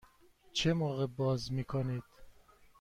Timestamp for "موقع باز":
0.73-1.51